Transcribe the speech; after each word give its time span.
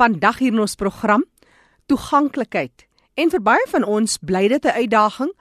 Vandag 0.00 0.38
hier 0.40 0.54
in 0.54 0.62
ons 0.62 0.78
program 0.80 1.26
toeganklikheid. 1.90 2.86
En 3.20 3.28
vir 3.28 3.42
baie 3.44 3.66
van 3.68 3.84
ons 3.84 4.14
bly 4.24 4.46
dit 4.48 4.64
'n 4.64 4.78
uitdaging 4.80 5.32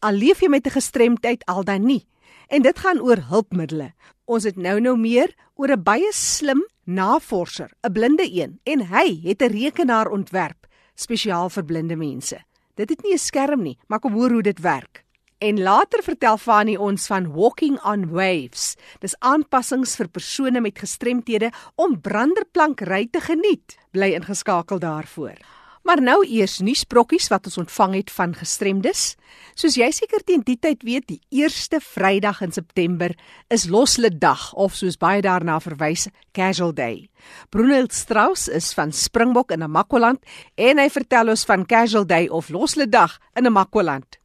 al 0.00 0.12
leef 0.12 0.40
jy 0.40 0.48
met 0.48 0.66
'n 0.66 0.70
gestremdheid 0.70 1.44
al 1.44 1.64
dan 1.64 1.84
nie. 1.84 2.08
En 2.48 2.62
dit 2.62 2.78
gaan 2.78 3.00
oor 3.00 3.20
hulpmiddels. 3.28 3.92
Ons 4.24 4.44
het 4.44 4.56
nou 4.56 4.80
nou 4.80 4.96
meer 4.96 5.34
oor 5.54 5.68
'n 5.68 5.82
baie 5.82 6.12
slim 6.12 6.64
navorser, 6.84 7.70
'n 7.82 7.92
blinde 7.92 8.32
een, 8.32 8.60
en 8.64 8.86
hy 8.86 9.20
het 9.24 9.42
'n 9.42 9.52
rekenaar 9.52 10.08
ontwerp 10.10 10.66
spesiaal 10.94 11.50
vir 11.50 11.64
blinde 11.64 11.96
mense. 11.96 12.44
Dit 12.76 12.88
het 12.88 13.02
nie 13.02 13.12
'n 13.12 13.18
skerm 13.18 13.62
nie, 13.62 13.78
maar 13.88 14.00
kom 14.00 14.12
hoor 14.12 14.30
hoe 14.30 14.42
dit 14.42 14.60
werk. 14.60 15.04
En 15.38 15.60
later 15.62 16.02
vertel 16.02 16.36
Fanny 16.36 16.74
ons 16.76 17.04
van 17.06 17.28
Walking 17.30 17.76
on 17.86 18.08
Waves. 18.10 18.72
Dis 18.98 19.14
aanpassings 19.22 19.94
vir 19.94 20.08
persone 20.10 20.58
met 20.60 20.80
gestremthede 20.82 21.52
om 21.78 21.94
branderplankry 22.02 23.04
te 23.12 23.22
geniet. 23.22 23.76
Bly 23.94 24.16
ingeskakel 24.18 24.82
daarvoor. 24.82 25.38
Maar 25.86 26.02
nou 26.02 26.16
eers 26.26 26.58
nuusbrokkies 26.58 27.30
wat 27.30 27.46
ons 27.46 27.60
ontvang 27.62 27.94
het 28.00 28.10
van 28.10 28.34
gestremdes. 28.34 29.14
Soos 29.54 29.78
jy 29.78 29.92
seker 29.94 30.26
teen 30.26 30.42
die 30.42 30.58
tyd 30.58 30.82
weet, 30.82 31.06
die 31.06 31.22
eerste 31.30 31.78
Vrydag 31.80 32.42
in 32.42 32.52
September 32.52 33.14
is 33.46 33.70
Loslid 33.70 34.18
Dag 34.18 34.50
of 34.58 34.74
soos 34.74 34.98
baie 34.98 35.22
daarna 35.22 35.62
verwys, 35.62 36.10
Casual 36.34 36.74
Day. 36.74 37.06
Brunel 37.54 37.86
Strauss 37.94 38.50
is 38.50 38.74
van 38.74 38.90
Springbok 38.90 39.54
in 39.54 39.62
Namakwaland 39.62 40.18
en 40.58 40.82
hy 40.82 40.90
vertel 40.90 41.30
ons 41.30 41.46
van 41.46 41.62
Casual 41.62 42.10
Day 42.10 42.26
of 42.26 42.50
Loslid 42.50 42.90
Dag 42.90 43.20
in 43.38 43.46
Namakwaland. 43.46 44.18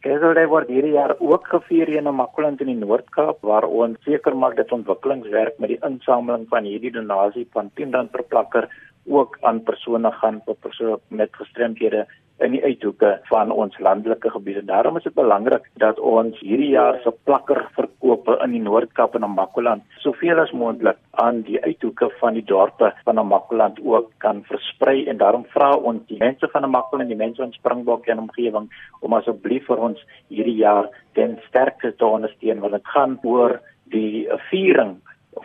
Keselday 0.00 0.46
word 0.48 0.70
hierdie 0.72 0.94
jaar 0.94 1.12
ook 1.20 1.48
gevier 1.52 1.90
in 1.92 2.06
Namakwaland 2.08 2.62
in 2.64 2.70
die 2.70 2.78
Noord-Kaap 2.80 3.42
waar 3.44 3.66
ons 3.68 3.98
seker 4.06 4.32
maak 4.32 4.54
dat 4.56 4.70
ontwikkelingswerk 4.72 5.58
met 5.60 5.74
die 5.74 5.80
insameling 5.84 6.46
van 6.48 6.64
hierdie 6.64 6.92
donasie 6.94 7.44
van 7.52 7.68
R10 7.68 8.08
per 8.14 8.24
plakker 8.32 8.68
ook 9.06 9.38
aan 9.40 9.62
persone 9.62 10.12
gaan 10.12 10.42
vir 10.46 10.58
persone 10.60 10.98
met 11.08 11.36
gestremdhede 11.36 12.06
in 12.40 12.54
die 12.56 12.62
uithoeke 12.64 13.10
van 13.28 13.50
ons 13.52 13.76
landelike 13.78 14.30
gebiede. 14.32 14.62
Daarom 14.64 14.96
is 14.96 15.04
dit 15.04 15.14
belangrik 15.14 15.66
dat 15.82 15.98
ons 16.00 16.38
hierdie 16.40 16.72
jaar 16.72 16.96
se 17.04 17.12
plakker 17.28 17.66
verkope 17.76 18.38
in 18.44 18.54
die 18.56 18.62
Noord-Kaap 18.64 19.14
en 19.14 19.24
Namakwaland 19.26 19.84
soveel 20.04 20.40
as 20.40 20.54
moontlik 20.56 20.96
aan 21.22 21.42
die 21.48 21.60
uithoeke 21.60 22.08
van 22.20 22.38
die 22.38 22.44
dorpe 22.44 22.92
van 23.04 23.20
Namakwaland 23.20 23.80
ook 23.84 24.08
kan 24.24 24.42
versprei 24.48 25.04
en 25.12 25.20
daarom 25.20 25.44
vra 25.52 25.74
ons 25.76 26.06
die 26.08 26.20
mense 26.22 26.48
van 26.52 26.64
Namakwaland 26.64 27.10
en 27.10 27.16
die 27.16 27.24
mense 27.24 27.44
van 27.44 27.52
Springbok 27.58 28.08
en 28.08 28.24
omgewing 28.24 28.70
om 29.00 29.18
asseblief 29.18 29.68
vir 29.68 29.84
ons 29.90 30.00
hierdie 30.32 30.56
jaar 30.62 30.88
ten 31.18 31.36
sterkste 31.48 31.92
te 31.96 32.08
ondersteun 32.08 32.64
want 32.64 32.78
dit 32.78 32.92
gaan 32.96 33.18
oor 33.22 33.58
die 33.92 34.28
viering 34.48 34.96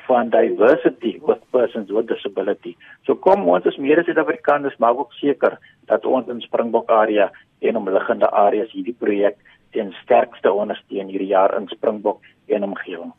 van 0.07 0.29
diversity 0.29 1.19
with 1.21 1.41
persons 1.51 1.91
with 1.91 2.07
disability. 2.07 2.75
So 3.05 3.15
kom 3.15 3.45
ons 3.49 3.67
as 3.69 3.77
mede 3.77 4.03
Suid-Afrikaners 4.05 4.77
maak 4.81 4.97
ook 4.97 5.13
seker 5.19 5.59
dat 5.89 6.05
ons 6.05 6.29
in 6.31 6.41
Springbok 6.41 6.89
area 6.89 7.29
en 7.61 7.77
omliggende 7.77 8.29
areas 8.31 8.71
hierdie 8.73 8.97
projek 8.97 9.37
ten 9.75 9.93
sterkste 10.01 10.51
ondersteun 10.51 11.11
hierdie 11.11 11.33
jaar 11.33 11.53
in 11.59 11.67
Springbok 11.69 12.23
en 12.47 12.63
omgewing. 12.63 13.13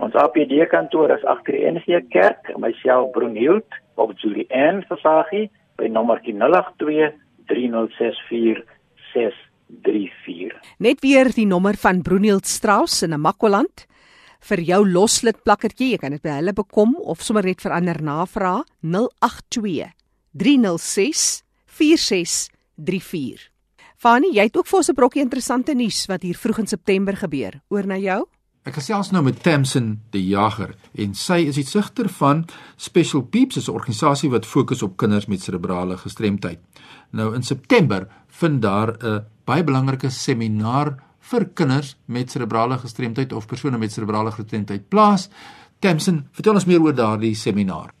Ons 0.00 0.16
APD 0.16 0.56
kantoor 0.72 1.12
is 1.12 1.24
agter 1.28 1.56
die 1.56 1.66
NG 1.68 2.00
Kerk, 2.12 2.52
myself 2.56 3.12
Brunhild 3.12 3.68
of 4.00 4.14
Julie 4.20 4.48
Ann 4.48 4.84
Versagie 4.88 5.48
by 5.76 5.88
nommer 5.92 6.20
082 6.24 7.12
3064 7.52 8.64
634. 9.12 10.56
Net 10.80 11.04
weer 11.04 11.32
die 11.34 11.46
nommer 11.48 11.76
van 11.80 12.02
Brunhild 12.06 12.48
Strauss 12.48 13.02
in 13.04 13.12
Namakwaland 13.12 13.86
vir 14.40 14.60
jou 14.60 14.88
loslid 14.88 15.42
plakkertjie. 15.44 15.92
Jy 15.92 15.98
kan 15.98 16.10
dit 16.10 16.22
by 16.22 16.38
hulle 16.40 16.52
bekom 16.52 16.96
of 17.02 17.22
sommer 17.22 17.44
net 17.44 17.60
vir 17.60 17.72
ander 17.72 18.02
navraag 18.02 18.64
082 18.82 19.92
306 20.32 21.42
4634. 21.66 23.50
Fani, 24.00 24.30
jy 24.32 24.46
het 24.48 24.56
ook 24.56 24.66
vir 24.66 24.78
ons 24.78 24.88
'n 24.88 24.94
brokkie 24.94 25.22
interessante 25.22 25.74
nuus 25.74 26.06
wat 26.06 26.22
hier 26.22 26.36
vroeg 26.36 26.58
in 26.58 26.66
September 26.66 27.16
gebeur. 27.16 27.60
Oor 27.68 27.86
na 27.86 27.96
jou. 27.96 28.26
Ek 28.64 28.74
gesels 28.74 29.10
nou 29.10 29.22
met 29.22 29.42
Tamsin 29.42 30.00
die 30.12 30.26
Jager 30.28 30.74
en 30.94 31.14
sy 31.14 31.46
is 31.48 31.54
die 31.54 31.64
sigter 31.64 32.08
van 32.08 32.46
Special 32.76 33.22
Peeps, 33.22 33.56
'n 33.56 33.72
organisasie 33.72 34.30
wat 34.30 34.46
fokus 34.46 34.82
op 34.82 34.96
kinders 34.96 35.26
met 35.26 35.40
serebrale 35.40 35.96
gestremdheid. 35.96 36.58
Nou 37.12 37.34
in 37.34 37.42
September 37.42 38.06
vind 38.28 38.62
daar 38.62 38.96
'n 39.02 39.24
baie 39.44 39.64
belangrike 39.64 40.10
seminar 40.10 40.96
vir 41.30 41.46
kinders 41.54 41.94
met 42.06 42.30
serebrale 42.30 42.78
gestremdheid 42.78 43.32
of 43.32 43.46
persone 43.46 43.78
met 43.78 43.92
serebrale 43.92 44.32
gestremdheid 44.34 44.88
plaas. 44.88 45.28
Tamsin, 45.80 46.24
vertel 46.36 46.58
ons 46.58 46.66
meer 46.68 46.82
oor 46.82 46.94
daardie 46.96 47.34
seminar. 47.34 47.94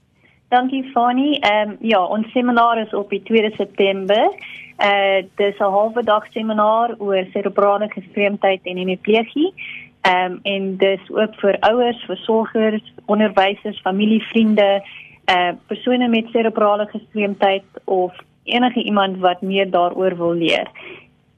Dankie 0.50 0.82
Fani. 0.92 1.36
Ehm 1.38 1.70
um, 1.70 1.76
ja, 1.80 2.00
ons 2.04 2.32
seminar 2.34 2.80
is 2.82 2.94
op 2.94 3.10
die 3.10 3.22
2 3.22 3.52
September. 3.56 4.32
Eh 4.76 4.88
uh, 4.88 5.26
dis 5.38 5.58
'n 5.58 5.74
halwe 5.76 6.02
dag 6.02 6.26
seminar 6.32 6.94
oor 6.98 7.24
serebrale 7.32 7.88
gestremdheid 7.88 8.60
en 8.64 8.76
hemiplegie. 8.76 9.52
Ehm 10.00 10.32
um, 10.32 10.40
en 10.42 10.76
dis 10.76 11.10
ook 11.10 11.34
vir 11.42 11.56
ouers, 11.60 12.04
versorgers, 12.06 12.92
onderwysers, 13.06 13.80
familievriende, 13.80 14.82
eh 15.24 15.36
uh, 15.36 15.52
persone 15.66 16.08
met 16.08 16.26
serebrale 16.32 16.86
gestremdheid 16.86 17.64
of 17.84 18.12
enige 18.44 18.82
iemand 18.82 19.18
wat 19.18 19.42
meer 19.42 19.70
daaroor 19.70 20.16
wil 20.16 20.34
leer 20.34 20.68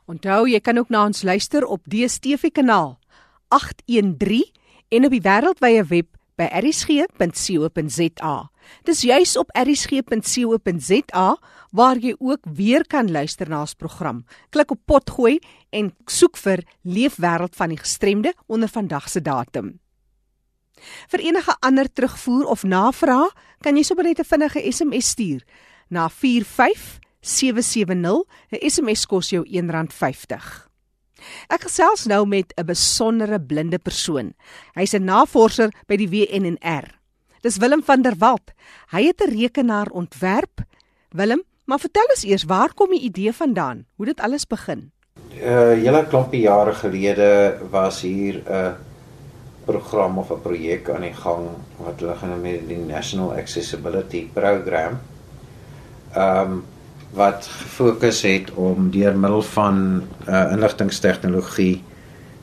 Onthou, 0.09 0.49
jy 0.49 0.61
kan 0.61 0.79
ook 0.79 0.89
na 0.89 1.05
ons 1.05 1.23
luister 1.23 1.69
op 1.69 1.85
DStv 1.85 2.49
kanaal 2.57 2.97
813 3.49 4.49
en 4.89 5.05
op 5.05 5.13
die 5.13 5.25
wêreldwye 5.25 5.85
web 5.93 6.21
by 6.37 6.49
erisg.co.za. 6.51 8.35
Dis 8.87 9.03
juis 9.03 9.37
op 9.37 9.51
erisg.co.za 9.57 11.37
waar 11.73 11.99
jy 11.99 12.15
ook 12.19 12.41
weer 12.55 12.87
kan 12.87 13.11
luister 13.11 13.49
na 13.49 13.61
ons 13.61 13.75
program. 13.75 14.25
Klik 14.51 14.71
op 14.71 14.81
potgooi 14.87 15.39
en 15.71 15.95
soek 16.07 16.37
vir 16.37 16.65
Leefwêreld 16.83 17.57
van 17.57 17.69
die 17.73 17.81
Gestremde 17.81 18.35
onder 18.47 18.69
vandag 18.69 19.09
se 19.09 19.21
datum. 19.21 19.81
Vir 21.09 21.21
enige 21.21 21.57
ander 21.61 21.93
terugvoer 21.93 22.47
of 22.51 22.63
navraag, 22.63 23.31
kan 23.63 23.77
jy 23.77 23.83
sommer 23.83 24.05
net 24.05 24.19
'n 24.19 24.25
vinnige 24.25 24.73
SMS 24.73 25.09
stuur 25.09 25.43
na 25.89 26.09
45770. 26.09 28.25
'n 28.51 28.71
SMS 28.71 29.07
kos 29.07 29.31
jou 29.31 29.47
R1.50. 29.47 30.72
Ek 31.49 31.63
gesels 31.69 32.07
nou 32.07 32.27
met 32.27 32.53
'n 32.57 32.67
besondere 32.67 33.41
blinde 33.41 33.79
persoon. 33.79 34.35
Hy's 34.75 34.95
'n 34.95 35.05
navorser 35.05 35.71
by 35.87 35.97
die 35.97 36.09
WNR. 36.09 37.03
Dis 37.41 37.57
Willem 37.57 37.83
van 37.83 38.03
der 38.03 38.15
Walt. 38.19 38.53
Hy 38.91 39.07
het 39.07 39.21
'n 39.21 39.31
rekenaar 39.31 39.91
ontwerp. 39.91 40.63
Willem, 41.11 41.43
maar 41.65 41.79
vertel 41.79 42.07
ons 42.09 42.25
eers, 42.25 42.45
waar 42.45 42.75
kom 42.75 42.91
die 42.91 43.01
idee 43.01 43.33
vandaan? 43.33 43.85
Hoe 43.97 44.07
dit 44.07 44.21
alles 44.21 44.47
begin? 44.47 44.91
'n 45.33 45.39
uh, 45.39 45.75
Hele 45.83 46.07
klompie 46.07 46.41
jare 46.41 46.73
gelede 46.73 47.59
was 47.71 48.01
hier 48.01 48.43
'n 48.47 48.77
program 49.65 50.19
of 50.19 50.31
'n 50.31 50.41
projek 50.43 50.91
aan 50.91 51.01
die 51.01 51.15
gang 51.15 51.49
wat 51.77 52.01
hulle 52.01 52.15
genoem 52.15 52.45
het 52.45 52.69
die 52.69 52.79
National 52.79 53.35
Accessibility 53.35 54.29
Program. 54.33 55.01
Ehm 56.13 56.53
um, 56.53 56.65
wat 57.13 57.47
gefokus 57.47 58.23
het 58.25 58.51
om 58.57 58.91
deur 58.91 59.17
middel 59.17 59.43
van 59.43 60.03
uh, 60.29 60.53
inligtingstegnologie 60.53 61.83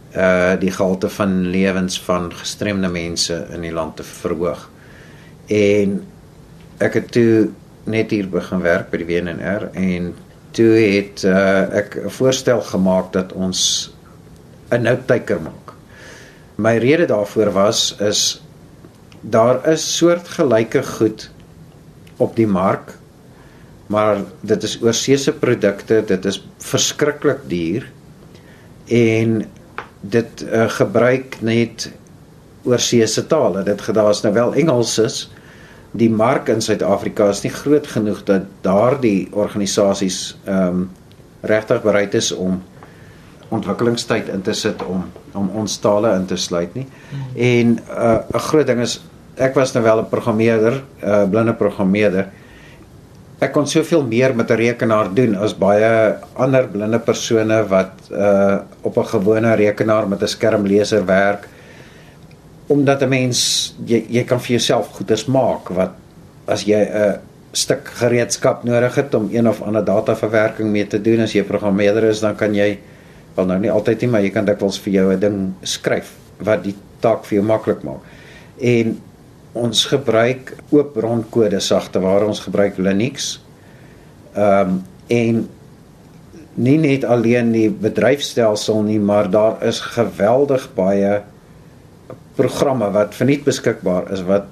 uh 0.09 0.55
die 0.57 0.71
gehalte 0.73 1.09
van 1.09 1.45
lewens 1.53 1.99
van 2.01 2.31
gestremde 2.33 2.89
mense 2.89 3.35
in 3.53 3.61
die 3.61 3.73
land 3.73 3.95
te 3.95 4.03
verhoog. 4.03 4.63
En 5.45 5.99
ek 6.81 6.93
het 6.97 7.11
toe 7.13 7.49
net 7.83 8.11
hier 8.11 8.29
begin 8.29 8.61
werk 8.65 8.89
by 8.89 9.01
die 9.03 9.09
WNR 9.09 9.67
en 9.77 10.13
toe 10.57 10.71
het 10.81 11.23
uh 11.29 11.69
ek 11.81 11.97
'n 12.05 12.09
voorstel 12.09 12.61
gemaak 12.61 13.13
dat 13.13 13.33
ons 13.33 13.93
'n 14.71 14.81
note-taker 14.81 15.41
maak. 15.41 15.73
My 16.55 16.77
rede 16.77 17.05
daarvoor 17.05 17.51
was 17.51 17.95
is 17.99 18.41
daar 19.21 19.67
is 19.67 19.97
soortgelyke 19.97 20.83
goed 20.83 21.29
op 22.17 22.35
die 22.35 22.47
mark 22.47 22.97
maar 23.89 24.21
dit 24.41 24.63
is 24.63 24.77
oorseese 24.81 25.33
produkte 25.33 26.03
dit 26.05 26.25
is 26.29 26.41
verskriklik 26.57 27.41
duur 27.49 27.87
en 28.99 29.41
dit 30.01 30.45
uh, 30.45 30.69
gebruik 30.77 31.39
net 31.41 31.89
oorseese 32.63 33.25
tale 33.27 33.63
dit 33.67 33.81
gedaas 33.81 34.23
nou 34.23 34.33
wel 34.33 34.55
Engels 34.63 34.97
is 35.03 35.19
die 35.91 36.09
mark 36.09 36.49
in 36.53 36.61
Suid-Afrika 36.61 37.29
is 37.33 37.41
nie 37.43 37.53
groot 37.53 37.87
genoeg 37.87 38.23
dat 38.29 38.49
daardie 38.65 39.27
organisasies 39.31 40.37
ehm 40.45 40.85
um, 40.85 40.89
regtig 41.39 41.79
bereid 41.81 42.13
is 42.19 42.33
om 42.35 42.57
ontwikkelingstyd 43.49 44.27
in 44.29 44.41
te 44.43 44.53
sit 44.53 44.81
om 44.83 45.05
om 45.37 45.47
ons 45.61 45.77
tale 45.79 46.11
in 46.17 46.25
te 46.25 46.35
sluit 46.35 46.73
nie. 46.75 46.85
En 47.35 47.77
uh, 47.77 48.17
'n 48.19 48.35
uh, 48.35 48.41
groot 48.49 48.67
ding 48.67 48.81
is 48.81 48.99
ek 49.35 49.55
was 49.55 49.71
nou 49.73 49.83
wel 49.83 50.01
'n 50.01 50.09
programmeerder, 50.09 50.73
'n 50.73 51.07
uh, 51.07 51.29
blinde 51.29 51.53
programmeerder. 51.53 52.27
Ek 53.39 53.53
kon 53.55 53.67
soveel 53.67 54.03
meer 54.03 54.35
met 54.35 54.51
'n 54.51 54.59
rekenaar 54.59 55.13
doen 55.13 55.35
as 55.35 55.53
baie 55.55 56.15
ander 56.35 56.67
blinde 56.67 56.99
persone 56.99 57.63
wat 57.67 57.91
uh 58.11 58.59
op 58.81 58.97
'n 58.97 59.05
gewone 59.15 59.55
rekenaar 59.55 60.07
met 60.07 60.21
'n 60.21 60.27
skermleser 60.27 61.05
werk. 61.05 61.47
Omdat 62.67 63.01
'n 63.01 63.09
mens 63.09 63.73
jy 63.85 64.05
jy 64.09 64.23
kan 64.23 64.39
vir 64.39 64.51
jouself 64.57 64.87
goeders 64.87 65.25
maak 65.25 65.69
wat 65.69 65.91
as 66.47 66.63
jy 66.63 66.83
'n 66.83 67.19
stuk 67.51 67.87
gereedskap 67.87 68.63
nodig 68.63 68.95
het 68.95 69.13
om 69.13 69.29
een 69.31 69.47
of 69.47 69.61
ander 69.61 69.85
dataverwerking 69.85 70.69
mee 70.69 70.87
te 70.87 71.01
doen 71.01 71.19
as 71.19 71.33
jy 71.33 71.43
programmeerder 71.43 72.03
is, 72.03 72.19
dan 72.19 72.35
kan 72.35 72.53
jy 72.53 72.79
wel 73.35 73.45
nou 73.45 73.59
nie 73.59 73.71
altyd 73.71 74.01
nie, 74.01 74.09
maar 74.09 74.21
jy 74.21 74.29
kan 74.29 74.45
dikwels 74.45 74.79
vir 74.79 74.93
jou 74.93 75.13
'n 75.13 75.19
ding 75.19 75.53
skryf 75.61 76.11
wat 76.37 76.63
die 76.63 76.75
taak 76.99 77.25
vir 77.25 77.37
jou 77.39 77.45
maklik 77.45 77.83
maak. 77.83 78.03
En 78.57 78.99
ons 79.53 79.85
gebruik 79.89 80.53
oop 80.69 80.93
bronkode 80.93 81.59
sagteware 81.59 82.27
ons 82.29 82.43
gebruik 82.45 82.77
Linux. 82.77 83.39
Ehm 84.35 84.69
um, 84.69 84.83
en 85.09 85.47
nie 86.61 86.77
net 86.77 87.05
alleen 87.07 87.47
die 87.51 87.69
bedryfstelsel 87.71 88.83
nie, 88.85 88.99
maar 88.99 89.29
daar 89.31 89.55
is 89.65 89.79
geweldig 89.95 90.67
baie 90.75 91.21
programme 92.37 92.91
wat 92.93 93.15
verniet 93.17 93.45
beskikbaar 93.47 94.11
is 94.13 94.21
wat 94.27 94.45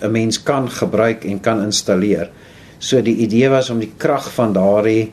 'n 0.00 0.10
mens 0.12 0.42
kan 0.42 0.70
gebruik 0.70 1.24
en 1.24 1.40
kan 1.40 1.62
installeer. 1.62 2.30
So 2.78 3.02
die 3.02 3.16
idee 3.16 3.48
was 3.48 3.70
om 3.70 3.78
die 3.78 3.92
krag 3.96 4.32
van 4.32 4.52
daardie 4.52 5.12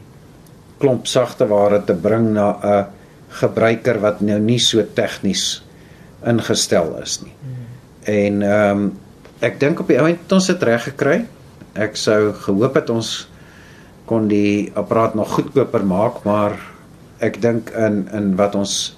klomp 0.77 1.07
sagteware 1.07 1.83
te 1.83 1.93
bring 1.93 2.33
na 2.33 2.47
'n 2.63 2.85
gebruiker 3.29 3.99
wat 3.99 4.21
nou 4.21 4.39
nie 4.39 4.59
so 4.59 4.83
tegnies 4.93 5.63
ingestel 6.25 6.99
is 7.01 7.21
nie. 7.23 7.33
En 8.05 8.41
ehm 8.41 8.77
um, 8.77 8.91
ek 9.43 9.59
dink 9.59 9.79
op 9.79 9.89
die 9.91 9.99
ou 9.99 10.07
end 10.07 10.31
ons 10.31 10.47
het 10.47 10.61
reg 10.63 10.83
gekry. 10.87 11.25
Ek 11.75 11.97
sou 11.99 12.31
gehoop 12.45 12.75
het 12.79 12.89
ons 12.89 13.27
kon 14.07 14.27
die 14.27 14.71
apparaat 14.75 15.15
nog 15.15 15.33
goedkoper 15.35 15.83
maak, 15.83 16.21
maar 16.23 16.55
ek 17.19 17.41
dink 17.41 17.71
in 17.75 18.05
in 18.15 18.35
wat 18.39 18.55
ons 18.55 18.95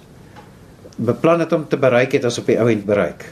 beplan 0.97 1.39
het 1.43 1.53
om 1.53 1.65
te 1.67 1.77
bereik 1.77 2.13
het 2.17 2.25
as 2.25 2.37
op 2.39 2.47
die 2.49 2.59
ou 2.61 2.69
end 2.71 2.85
bereik. 2.85 3.25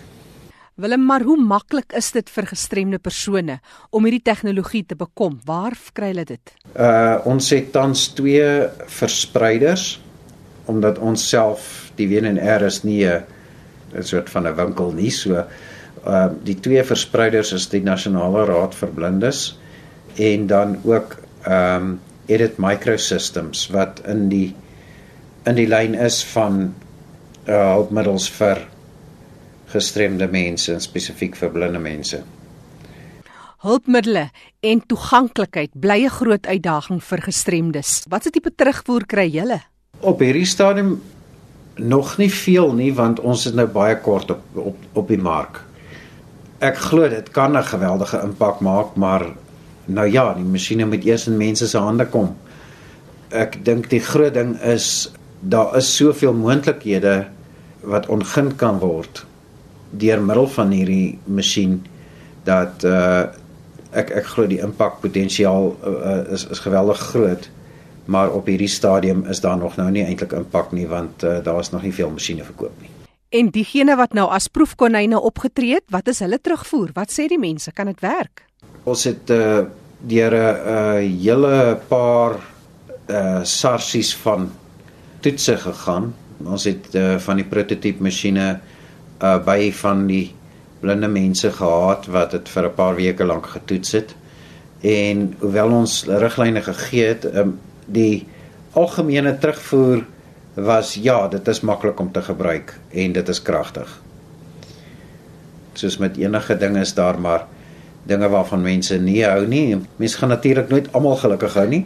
Willem, 0.74 1.04
maar 1.06 1.22
hoe 1.22 1.38
maklik 1.38 1.94
is 1.94 2.10
dit 2.16 2.30
vir 2.34 2.48
gestremde 2.50 2.98
persone 2.98 3.60
om 3.94 4.08
hierdie 4.08 4.24
tegnologie 4.26 4.82
te 4.90 4.98
bekom? 4.98 5.38
Waar 5.46 5.78
kry 5.94 6.10
hulle 6.16 6.26
dit? 6.26 6.54
Uh 6.74 7.22
ons 7.30 7.50
het 7.54 7.70
tans 7.76 8.08
twee 8.18 8.48
verspreiders 8.90 10.02
omdat 10.66 10.98
ons 10.98 11.30
self 11.30 11.92
die 12.00 12.08
WNR 12.10 12.66
is 12.66 12.82
nie 12.84 13.06
'n 13.06 13.22
'n 13.96 14.04
soort 14.04 14.30
van 14.30 14.48
'n 14.48 14.56
winkel 14.56 14.92
nie 14.92 15.12
so 15.12 15.44
uh 16.06 16.30
die 16.44 16.60
twee 16.60 16.84
verspreiders 16.84 17.54
is 17.54 17.70
die 17.70 17.82
Nasionale 17.82 18.46
Raad 18.46 18.76
vir 18.76 18.90
Blindes 18.90 19.58
en 20.16 20.48
dan 20.48 20.78
ook 20.84 21.18
um 21.48 22.00
Edit 22.26 22.58
Microsystems 22.58 23.68
wat 23.68 24.02
in 24.08 24.30
die 24.30 24.56
in 25.46 25.56
die 25.56 25.68
lyn 25.68 25.96
is 25.96 26.24
van 26.24 26.74
uh 27.48 27.74
hulpmiddels 27.74 28.30
vir 28.30 28.68
gestremde 29.74 30.28
mense 30.32 30.74
en 30.74 30.82
spesifiek 30.82 31.36
vir 31.36 31.52
blinde 31.52 31.80
mense. 31.80 32.22
Hulpmiddels 33.64 34.32
en 34.60 34.82
toeganklikheid 34.88 35.72
bly 35.80 36.04
'n 36.06 36.16
groot 36.20 36.46
uitdaging 36.48 37.04
vir 37.04 37.22
gestremdes. 37.22 38.04
Wat 38.10 38.24
se 38.24 38.30
tipe 38.30 38.52
terugvoer 38.56 39.06
kry 39.06 39.28
julle? 39.30 39.62
Op 40.00 40.20
hierdie 40.20 40.46
stadium 40.46 41.02
nog 41.76 42.18
nie 42.18 42.32
veel 42.32 42.74
nie 42.74 42.92
want 42.94 43.20
ons 43.20 43.46
is 43.46 43.54
nou 43.54 43.68
baie 43.68 43.96
kort 44.02 44.32
op 44.32 44.42
op 44.54 44.78
op 44.94 45.08
die 45.08 45.22
mark. 45.22 45.62
Ek 46.60 46.78
glo 46.78 47.10
dit 47.10 47.32
kan 47.32 47.58
'n 47.58 47.64
geweldige 47.64 48.22
impak 48.24 48.60
maak, 48.60 48.96
maar 48.96 49.26
nou 49.86 50.08
ja, 50.08 50.34
die 50.34 50.44
masjiene 50.44 50.86
moet 50.86 51.06
eers 51.06 51.28
in 51.28 51.38
mense 51.38 51.68
se 51.68 51.78
hande 51.78 52.06
kom. 52.06 52.36
Ek 53.30 53.66
dink 53.66 53.90
die 53.90 54.00
groot 54.00 54.34
ding 54.34 54.62
is 54.62 55.12
daar 55.40 55.76
is 55.78 55.96
soveel 55.96 56.34
moontlikhede 56.34 57.28
wat 57.82 58.08
ongin 58.08 58.56
kan 58.56 58.80
word 58.80 59.26
deur 59.90 60.22
middel 60.22 60.48
van 60.48 60.72
hierdie 60.72 61.20
masjien 61.26 61.82
dat 62.44 62.84
uh 62.84 63.24
ek 63.94 64.10
ek 64.10 64.26
glo 64.26 64.48
die 64.50 64.62
impak 64.66 65.02
potensiaal 65.02 65.68
uh, 65.86 66.34
is 66.34 66.48
is 66.50 66.60
geweldig 66.60 66.98
groot 66.98 67.50
maar 68.06 68.32
op 68.32 68.46
hierdie 68.46 68.68
stadium 68.68 69.26
is 69.26 69.40
daar 69.42 69.58
nog 69.58 69.76
nou 69.76 69.90
nie 69.92 70.04
eintlik 70.04 70.32
impak 70.32 70.72
nie 70.72 70.88
want 70.88 71.24
uh, 71.24 71.38
daar 71.44 71.60
is 71.60 71.72
nog 71.72 71.84
nie 71.84 71.94
veel 71.94 72.10
masjiene 72.10 72.44
verkoop 72.44 72.82
nie. 72.82 72.90
En 73.34 73.50
diegene 73.50 73.96
wat 73.98 74.14
nou 74.14 74.28
as 74.30 74.48
proefkonyne 74.48 75.20
opgetree 75.20 75.74
het, 75.80 75.86
wat 75.90 76.08
is 76.08 76.20
hulle 76.20 76.38
terugvoer? 76.38 76.92
Wat 76.94 77.12
sê 77.12 77.26
die 77.28 77.40
mense? 77.40 77.72
Kan 77.72 77.90
dit 77.90 78.04
werk? 78.04 78.46
Ons 78.84 79.08
het 79.10 79.30
uh, 79.34 79.64
deur 80.00 80.34
'n 80.36 80.60
uh, 80.74 81.00
hele 81.24 81.80
paar 81.88 82.38
uh, 83.08 83.44
sarsies 83.44 84.14
van 84.16 84.52
toetse 85.20 85.58
gegaan. 85.58 86.14
Ons 86.44 86.64
het 86.64 86.96
uh, 86.96 87.18
van 87.18 87.40
die 87.40 87.48
prototipe 87.48 88.04
masjiene 88.04 88.60
uh, 89.22 89.38
by 89.46 89.72
van 89.72 90.08
die 90.08 90.34
blinde 90.84 91.08
mense 91.08 91.52
gehad 91.52 92.08
wat 92.12 92.32
dit 92.32 92.50
vir 92.50 92.66
'n 92.68 92.76
paar 92.76 92.96
weke 92.96 93.26
lank 93.26 93.46
getoets 93.48 93.92
het. 93.92 94.16
En 94.82 95.36
hoewel 95.40 95.72
ons 95.72 96.04
riglyne 96.08 96.62
gegee 96.62 97.08
het, 97.08 97.26
um, 97.36 97.60
die 97.86 98.28
algemene 98.74 99.38
terugvoer 99.38 100.06
was 100.54 100.94
ja, 100.94 101.28
dit 101.28 101.48
is 101.48 101.62
maklik 101.62 102.00
om 102.00 102.12
te 102.12 102.22
gebruik 102.22 102.76
en 102.92 103.14
dit 103.14 103.30
is 103.30 103.42
kragtig. 103.42 103.90
Soos 105.74 105.98
met 105.98 106.18
enige 106.18 106.58
ding 106.58 106.78
is 106.78 106.94
daar 106.94 107.20
maar 107.20 107.48
dinge 108.04 108.30
waarvan 108.30 108.62
mense 108.62 108.98
nie 109.00 109.24
hou 109.26 109.48
nie. 109.48 109.82
Mense 109.96 110.18
gaan 110.18 110.30
natuurlik 110.30 110.70
nooit 110.70 110.92
almal 110.94 111.16
gelukkig 111.18 111.54
hou 111.54 111.68
nie. 111.68 111.86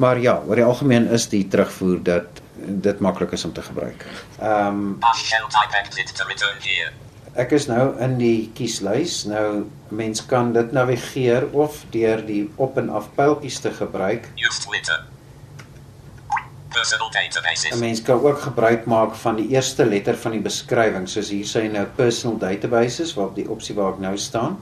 Maar 0.00 0.18
ja, 0.18 0.38
oor 0.46 0.56
die 0.56 0.64
algemeen 0.64 1.10
is 1.12 1.28
die 1.28 1.44
terugvoer 1.48 1.98
dat 2.02 2.40
dit 2.60 3.00
maklik 3.00 3.32
is 3.36 3.44
om 3.44 3.52
te 3.52 3.62
gebruik. 3.62 4.06
Ehm 4.40 4.66
um, 4.66 4.98
Ek 7.38 7.52
is 7.54 7.66
nou 7.70 7.84
in 8.02 8.16
die 8.18 8.50
kieslys. 8.54 9.24
Nou 9.30 9.66
mens 9.88 10.24
kan 10.26 10.52
dit 10.52 10.72
navigeer 10.72 11.46
of 11.52 11.84
deur 11.90 12.24
die 12.26 12.42
op 12.56 12.78
en 12.78 12.90
af 12.90 13.08
pyltjies 13.14 13.60
te 13.60 13.70
gebruik. 13.70 14.28
Use 14.36 14.60
Twitter. 14.66 15.04
'n 16.70 17.78
Mens 17.78 18.02
kan 18.02 18.22
ook 18.22 18.40
gebruik 18.40 18.84
maak 18.84 19.14
van 19.14 19.36
die 19.36 19.48
eerste 19.48 19.86
letter 19.86 20.16
van 20.16 20.30
die 20.30 20.40
beskrywing, 20.40 21.08
soos 21.08 21.28
hier 21.28 21.44
sê 21.44 21.70
nou 21.70 21.86
personal 21.86 22.38
databases 22.38 23.14
waar 23.14 23.26
op 23.26 23.34
die 23.34 23.48
opsie 23.50 23.74
waar 23.74 23.92
ek 23.92 23.98
nou 23.98 24.16
staan. 24.18 24.58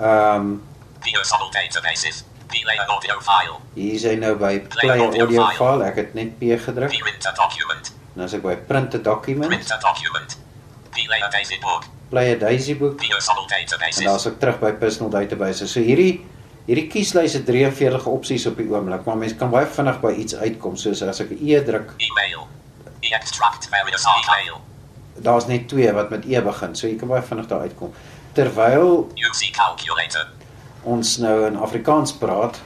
Ehm 0.00 0.34
um, 0.34 0.62
personal 1.00 1.50
databases. 1.50 2.24
Play 2.46 2.76
audio 2.86 3.20
file. 3.20 3.56
Hier 3.74 3.94
is 3.94 4.02
hy 4.02 4.16
nou 4.18 4.34
by 4.34 4.58
play 4.60 4.98
audio, 4.98 5.20
audio 5.20 5.46
file. 5.46 5.56
file. 5.56 5.84
Ek 5.84 5.96
het 5.96 6.14
net 6.14 6.38
P 6.38 6.42
gedruk. 6.64 6.90
Print 6.98 7.26
a 7.26 7.32
document. 7.32 7.92
Nou 8.14 8.26
as 8.26 8.34
ek 8.34 8.42
by 8.42 8.56
print 8.56 8.94
a 8.94 8.98
document. 8.98 9.46
Print 9.46 9.70
a 9.70 9.78
document. 9.78 10.36
Play 10.90 11.22
a 11.22 11.30
daisy 11.30 11.58
book. 11.62 11.86
Play 12.10 12.32
a 12.32 12.38
daisy 12.38 12.74
book. 12.74 12.96
Personal 12.98 13.46
databases. 13.46 13.98
En 14.02 14.04
dan 14.04 14.14
as 14.14 14.26
ek 14.26 14.40
terug 14.42 14.58
by 14.58 14.72
personal 14.72 15.12
databases. 15.14 15.70
So 15.70 15.80
hierdie 15.80 16.26
Hierdie 16.70 16.86
kieslys 16.86 17.32
het 17.34 17.48
43 17.48 18.04
opsies 18.06 18.44
op 18.46 18.60
die 18.60 18.68
oomblik, 18.70 19.02
maar 19.02 19.16
mens 19.18 19.32
kan 19.34 19.50
baie 19.50 19.66
vinnig 19.66 19.96
by 19.98 20.12
iets 20.22 20.36
uitkom, 20.38 20.76
soos 20.78 21.00
as 21.02 21.18
ek 21.20 21.32
'n 21.34 21.40
E 21.42 21.58
druk. 21.66 21.94
E-mail. 21.98 22.46
E-extract 23.02 23.66
various 23.72 24.04
e-mail. 24.06 24.60
Daar's 25.18 25.46
net 25.46 25.66
twee 25.68 25.92
wat 25.92 26.10
met 26.10 26.24
E 26.24 26.40
begin, 26.40 26.76
so 26.76 26.86
jy 26.86 26.94
kan 26.96 27.08
baie 27.08 27.22
vinnig 27.22 27.48
daar 27.48 27.60
uitkom. 27.60 27.90
Terwyl 28.34 29.10
UC 29.18 29.50
calculator 29.50 30.28
ons 30.82 31.16
nou 31.18 31.46
in 31.46 31.56
Afrikaans 31.56 32.12
praat, 32.12 32.60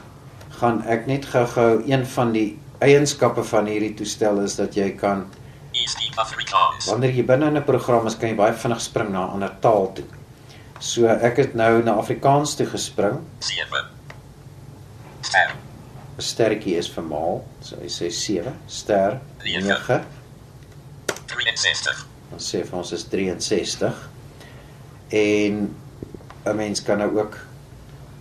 gaan 0.59 0.83
ek 0.87 1.07
net 1.07 1.25
gou-gou 1.25 1.81
een 1.89 2.05
van 2.05 2.31
die 2.31 2.59
eienskappe 2.79 3.43
van 3.43 3.65
hierdie 3.65 3.93
toestel 3.93 4.39
is 4.43 4.55
dat 4.55 4.75
jy 4.75 4.91
kan 4.91 5.25
Wanneer 6.85 7.11
jy 7.11 7.25
binne 7.25 7.47
in 7.47 7.57
'n 7.57 7.63
program 7.63 8.07
is, 8.07 8.15
kan 8.15 8.29
jy 8.29 8.35
baie 8.35 8.53
vinnig 8.53 8.81
spring 8.81 9.11
na 9.11 9.25
'n 9.25 9.29
ander 9.29 9.51
taal 9.59 9.93
toe. 9.93 10.05
So 10.79 11.07
ek 11.07 11.37
het 11.37 11.55
nou 11.55 11.83
na 11.83 11.91
Afrikaans 11.91 12.55
toe 12.55 12.65
gespring. 12.65 13.19
7 13.39 13.65
ster. 13.67 13.94
Sterretjie 16.17 16.77
is 16.77 16.89
vermaal. 16.89 17.41
So 17.61 17.79
hy 17.81 17.89
sê 17.91 18.09
7 18.11 18.53
ster 18.67 19.19
9. 19.43 20.03
63. 21.27 22.05
Ons 22.35 22.51
sê 22.51 22.61
vir 22.63 22.77
ons 22.79 22.91
is 22.95 23.03
63. 23.11 24.09
En 25.11 25.75
'n 26.45 26.55
mens 26.55 26.81
kan 26.83 26.97
nou 26.97 27.09
ook 27.19 27.37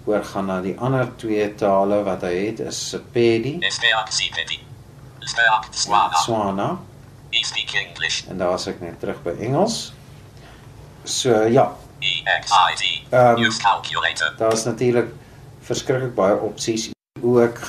oorgaan 0.06 0.46
na 0.46 0.60
die 0.60 0.74
ander 0.78 1.08
twee 1.16 1.54
tale 1.54 2.02
wat 2.04 2.22
hy 2.22 2.34
het 2.46 2.60
is 2.60 2.88
Sepedi, 2.90 3.58
Swana. 5.70 6.16
Swana 6.24 6.78
E 7.30 7.42
speak 7.42 7.72
English. 7.74 8.22
en 8.28 8.38
daar's 8.38 8.66
ek 8.66 8.80
net 8.80 9.00
terug 9.00 9.22
by 9.22 9.30
Engels. 9.40 9.92
So 11.04 11.46
ja, 11.46 11.76
EXID. 12.00 13.12
Um, 13.12 13.38
Use 13.44 13.60
calculator. 13.60 14.34
daar's 14.38 14.64
natuurlik 14.64 15.08
verskriklik 15.60 16.14
baie 16.14 16.36
opsies 16.36 16.93
hoe 17.24 17.42
ek 17.46 17.60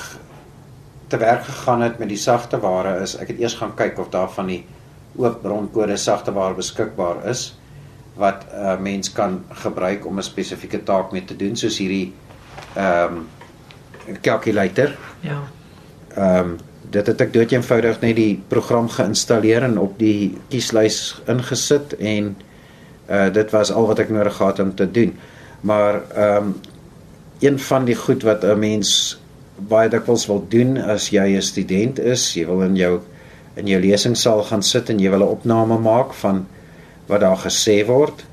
te 1.08 1.16
werk 1.16 1.46
gegaan 1.46 1.84
het 1.86 1.98
met 1.98 2.10
die 2.12 2.20
sagte 2.20 2.60
ware 2.60 2.98
is 3.02 3.14
ek 3.16 3.32
het 3.32 3.40
eers 3.40 3.56
gaan 3.56 3.72
kyk 3.78 3.98
of 4.02 4.10
daar 4.12 4.28
van 4.34 4.50
die 4.52 4.62
oop 5.16 5.40
bronkode 5.42 5.96
sagte 5.96 6.34
ware 6.36 6.58
beskikbaar 6.58 7.24
is 7.30 7.48
wat 8.20 8.44
'n 8.52 8.64
uh, 8.64 8.76
mens 8.80 9.12
kan 9.12 9.44
gebruik 9.64 10.06
om 10.06 10.18
'n 10.18 10.22
spesifieke 10.22 10.82
taak 10.82 11.12
mee 11.12 11.24
te 11.24 11.36
doen 11.36 11.56
soos 11.56 11.78
hierdie 11.78 12.12
ehm 12.74 13.16
um, 13.16 13.26
calculator. 14.20 14.96
Ja. 15.20 15.40
Ehm 16.14 16.38
um, 16.38 16.56
dit 16.90 17.06
het 17.06 17.20
ek 17.20 17.32
dood 17.32 17.52
eenvoudig 17.52 18.00
net 18.00 18.16
die 18.16 18.42
program 18.48 18.88
geïnstalleer 18.88 19.62
en 19.62 19.78
op 19.78 19.98
die 19.98 20.38
kieslys 20.48 21.22
ingesit 21.26 21.96
en 21.98 22.36
uh 23.10 23.32
dit 23.32 23.50
was 23.50 23.72
al 23.72 23.86
wat 23.86 23.98
ek 23.98 24.10
nodig 24.10 24.36
gehad 24.36 24.58
om 24.58 24.74
te 24.74 24.90
doen. 24.90 25.18
Maar 25.60 26.02
ehm 26.14 26.36
um, 26.36 26.54
een 27.40 27.58
van 27.58 27.84
die 27.84 27.96
goed 27.96 28.22
wat 28.22 28.44
'n 28.44 28.58
mens 28.58 29.20
baie 29.58 29.88
dikwels 29.88 30.26
wil 30.28 30.42
doen 30.48 30.76
as 30.78 31.10
jy 31.10 31.36
'n 31.36 31.42
student 31.42 31.98
is, 31.98 32.34
jy 32.36 32.46
wil 32.46 32.62
in 32.62 32.76
jou 32.76 33.00
in 33.56 33.66
jou 33.66 33.80
lesingsaal 33.80 34.42
gaan 34.42 34.62
sit 34.62 34.90
en 34.90 34.98
jy 34.98 35.10
wil 35.10 35.24
'n 35.24 35.34
opname 35.36 35.78
maak 35.78 36.12
van 36.14 36.46
wat 37.06 37.20
daar 37.20 37.38
gesê 37.38 37.86
word. 37.86 38.24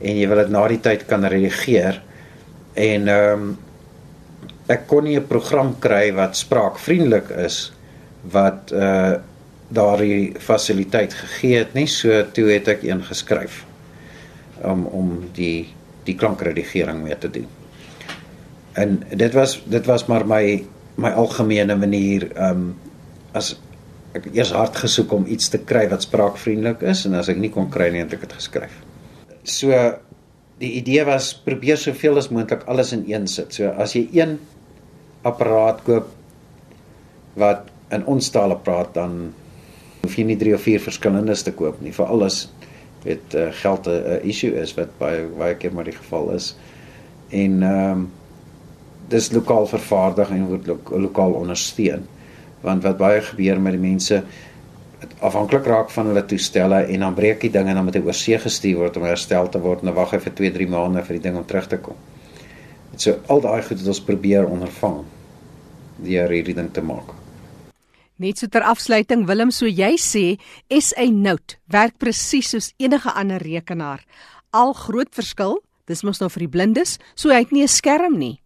En 0.00 0.16
jy 0.16 0.28
wil 0.28 0.36
dit 0.36 0.50
na 0.50 0.68
die 0.68 0.80
tyd 0.80 1.06
kan 1.06 1.24
redigeer 1.24 2.02
en 2.74 3.08
ehm 3.08 3.42
um, 3.42 3.58
ek 4.68 4.86
kon 4.86 5.04
nie 5.04 5.16
'n 5.18 5.26
program 5.26 5.78
kry 5.78 6.12
wat 6.14 6.36
spraakvriendelik 6.36 7.30
is 7.30 7.72
wat 8.22 8.72
uh 8.72 9.18
daardie 9.70 10.34
fasiliteit 10.38 11.14
gegee 11.14 11.58
het 11.58 11.74
nie. 11.74 11.86
So 11.86 12.24
toe 12.32 12.50
het 12.50 12.68
ek 12.68 12.82
een 12.82 13.02
geskryf 13.02 13.64
om 14.62 14.86
om 14.86 15.30
die 15.34 15.74
die 16.04 16.16
klankredigering 16.16 17.02
mee 17.02 17.18
te 17.18 17.30
doen. 17.30 17.59
En 18.72 19.02
dit 19.08 19.32
was 19.34 19.62
dit 19.66 19.86
was 19.86 20.06
maar 20.06 20.26
my 20.26 20.64
my 21.00 21.10
algemene 21.16 21.76
manier 21.76 22.28
um 22.36 22.74
as 23.32 23.54
ek 24.12 24.26
eers 24.34 24.52
hard 24.52 24.76
gesoek 24.76 25.12
om 25.14 25.26
iets 25.30 25.48
te 25.48 25.60
kry 25.62 25.86
wat 25.90 26.02
spraakvriendelik 26.02 26.82
is 26.82 27.04
en 27.06 27.14
as 27.18 27.30
ek 27.30 27.38
nie 27.38 27.50
kon 27.54 27.70
kry 27.70 27.90
nie 27.94 28.02
het 28.02 28.14
ek 28.14 28.26
dit 28.26 28.38
geskryf. 28.38 28.74
So 29.46 29.74
die 30.60 30.72
idee 30.80 31.04
was 31.08 31.32
probeer 31.44 31.78
soveel 31.80 32.18
as 32.20 32.30
moontlik 32.34 32.66
alles 32.68 32.92
in 32.92 33.06
een 33.08 33.28
sit. 33.30 33.54
So 33.54 33.70
as 33.70 33.94
jy 33.96 34.08
een 34.12 34.38
apparaat 35.26 35.84
koop 35.86 36.10
wat 37.40 37.68
in 37.94 38.04
ons 38.10 38.30
tale 38.34 38.58
praat 38.58 38.92
dan 38.94 39.30
hoef 40.02 40.16
jy 40.16 40.26
nie 40.26 40.38
3 40.40 40.56
of 40.56 40.64
4 40.66 40.82
verskillendes 40.82 41.44
te 41.46 41.52
koop 41.56 41.80
nie 41.84 41.92
vir 41.94 42.10
alles 42.10 42.46
weet 43.04 43.34
uh, 43.38 43.48
geld 43.62 43.86
'n 43.88 44.20
issue 44.28 44.52
is 44.60 44.74
wat 44.76 44.90
baie 44.98 45.26
baie 45.38 45.54
keer 45.56 45.72
maar 45.72 45.88
die 45.88 45.96
geval 45.96 46.32
is. 46.36 46.56
En 47.30 47.62
ehm 47.62 47.90
um, 47.92 48.10
dis 49.10 49.30
lokaal 49.34 49.66
vervaardig 49.70 50.30
en 50.30 50.46
word 50.50 50.70
lo 50.70 50.78
lokaal 51.06 51.36
ondersteun. 51.40 52.06
Want 52.64 52.84
wat 52.86 52.98
baie 53.00 53.20
gebeur 53.24 53.60
met 53.60 53.76
die 53.76 53.82
mense 53.82 54.22
afhanklik 55.24 55.66
raak 55.66 55.90
van 55.90 56.10
hulle 56.10 56.24
toestelle 56.28 56.82
en 56.92 57.06
dan 57.06 57.14
breek 57.16 57.40
die 57.40 57.52
ding 57.52 57.68
en 57.68 57.78
dan 57.78 57.86
moet 57.86 57.96
hy 57.96 58.02
oor 58.04 58.16
see 58.16 58.38
gestuur 58.38 58.82
word 58.82 58.98
om 59.00 59.06
herstel 59.08 59.48
te 59.48 59.60
word 59.60 59.80
en 59.80 59.90
dan 59.90 59.96
wag 59.96 60.12
hy 60.14 60.20
vir 60.26 60.34
2, 60.42 60.50
3 60.58 60.68
maande 60.74 61.04
vir 61.06 61.16
die 61.16 61.24
ding 61.28 61.38
om 61.40 61.46
terug 61.48 61.70
te 61.70 61.80
kom. 61.80 61.96
So 62.96 63.16
al 63.32 63.40
daai 63.40 63.62
goed 63.64 63.78
het 63.80 63.88
ons 63.88 64.02
probeer 64.04 64.48
ondervang 64.48 65.02
deur 66.04 66.32
hierdie 66.32 66.56
ding 66.56 66.68
te 66.72 66.84
maak. 66.84 67.14
Net 68.20 68.36
so 68.36 68.50
ter 68.52 68.64
afsluiting 68.68 69.24
Willem, 69.28 69.48
so 69.48 69.64
jy 69.64 69.94
sê 69.96 70.24
SA 70.68 71.06
Note 71.08 71.56
werk 71.72 71.96
presies 72.00 72.52
soos 72.52 72.72
enige 72.76 73.12
ander 73.16 73.40
rekenaar. 73.40 74.04
Al 74.52 74.74
groot 74.76 75.08
verskil, 75.16 75.56
dis 75.88 76.04
mos 76.04 76.20
nou 76.20 76.28
vir 76.28 76.44
die 76.44 76.52
blindes, 76.52 76.98
so 77.16 77.32
hy 77.32 77.40
het 77.40 77.52
nie 77.52 77.64
'n 77.64 77.68
skerm 77.68 78.18
nie. 78.18 78.39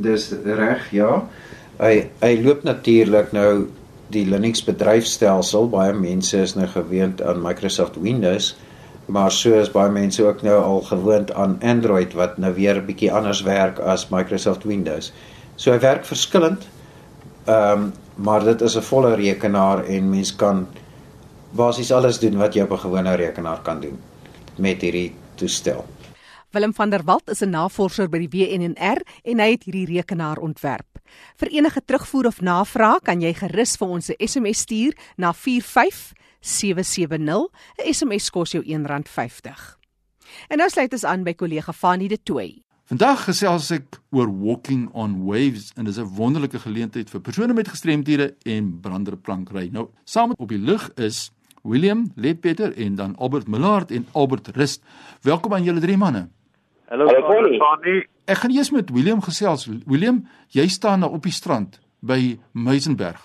Dis 0.00 0.30
reg, 0.44 0.88
ja. 0.96 1.28
Hy 1.80 2.08
hy 2.20 2.32
loop 2.44 2.64
natuurlik 2.64 3.32
nou 3.36 3.68
die 4.14 4.24
Linux 4.28 4.64
bedryfstelsel. 4.66 5.68
Baie 5.72 5.94
mense 5.96 6.40
is 6.40 6.56
nou 6.56 6.66
gewoond 6.68 7.22
aan 7.22 7.42
Microsoft 7.44 7.96
Windows, 8.00 8.54
maar 9.06 9.32
so 9.32 9.58
is 9.60 9.72
baie 9.72 9.92
mense 9.92 10.24
ook 10.24 10.42
nou 10.46 10.56
al 10.60 10.82
gewoond 10.88 11.32
aan 11.32 11.58
Android 11.62 12.14
wat 12.18 12.38
nou 12.38 12.52
weer 12.54 12.76
'n 12.80 12.86
bietjie 12.86 13.12
anders 13.12 13.42
werk 13.42 13.78
as 13.78 14.08
Microsoft 14.10 14.64
Windows. 14.64 15.12
So 15.56 15.72
hy 15.72 15.78
werk 15.78 16.04
verskillend. 16.04 16.68
Ehm 17.46 17.72
um, 17.72 17.92
maar 18.20 18.44
dit 18.44 18.60
is 18.60 18.76
'n 18.76 18.82
volle 18.82 19.14
rekenaar 19.14 19.84
en 19.84 20.10
mens 20.10 20.36
kan 20.36 20.66
basies 21.50 21.92
alles 21.92 22.18
doen 22.18 22.36
wat 22.36 22.54
jy 22.54 22.62
op 22.62 22.72
'n 22.72 22.78
gewone 22.78 23.14
rekenaar 23.14 23.60
kan 23.62 23.80
doen 23.80 23.98
met 24.56 24.80
hierdie 24.80 25.14
toestel. 25.34 25.84
Willem 26.50 26.74
van 26.74 26.90
der 26.90 27.04
Walt 27.04 27.30
is 27.30 27.40
'n 27.40 27.50
navorser 27.50 28.08
by 28.08 28.26
die 28.26 28.28
WNR 28.28 29.02
en 29.22 29.38
hy 29.38 29.50
het 29.50 29.62
hierdie 29.62 29.86
rekenaar 29.86 30.38
ontwerp. 30.38 30.98
Vir 31.36 31.48
enige 31.48 31.84
terugvoer 31.84 32.26
of 32.26 32.40
navraag 32.40 33.02
kan 33.02 33.20
jy 33.20 33.34
gerus 33.34 33.76
vir 33.76 33.88
ons 33.88 34.10
'n 34.10 34.14
SMS 34.18 34.58
stuur 34.58 34.92
na 35.16 35.32
45770. 35.32 37.50
'n 37.78 37.92
SMS 37.92 38.30
kos 38.30 38.50
jou 38.50 38.64
R1.50. 38.64 39.78
En 40.48 40.58
nou 40.58 40.68
sluit 40.68 40.92
ons 40.92 41.04
aan 41.04 41.22
by 41.22 41.34
kollega 41.34 41.72
Fanie 41.72 42.08
de 42.08 42.22
Tooy. 42.22 42.62
Vandag 42.84 43.24
gesels 43.24 43.70
ek 43.70 44.00
oor 44.10 44.38
walking 44.38 44.88
on 44.92 45.24
waves 45.24 45.72
en 45.76 45.84
dis 45.84 45.98
'n 45.98 46.14
wonderlike 46.16 46.58
geleentheid 46.58 47.10
vir 47.10 47.20
persone 47.20 47.52
met 47.52 47.68
gestremthede 47.68 48.34
en 48.42 48.80
branderplankry. 48.80 49.68
Nou, 49.72 49.88
saam 50.04 50.32
op 50.36 50.48
die 50.48 50.58
lug 50.58 50.90
is 50.94 51.30
William 51.62 52.12
Ledbetter 52.14 52.76
en 52.76 52.94
dan 52.94 53.16
Albert 53.16 53.48
Millard 53.48 53.90
en 53.90 54.06
Albert 54.12 54.48
Rust. 54.48 54.82
Welkom 55.22 55.54
aan 55.54 55.62
julle 55.62 55.80
drie 55.80 55.96
manne. 55.96 56.28
Hallo 56.90 57.06
Fanie. 57.06 58.02
Ek 58.26 58.40
gaan 58.42 58.50
eers 58.50 58.72
met 58.74 58.88
William 58.90 59.20
gesels. 59.22 59.68
William, 59.86 60.24
jy 60.50 60.64
staan 60.66 61.04
nou 61.04 61.12
op 61.14 61.22
die 61.22 61.34
strand 61.34 61.76
by 62.02 62.34
Meisenberg. 62.50 63.20